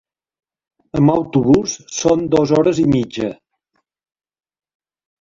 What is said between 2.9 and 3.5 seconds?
mitja.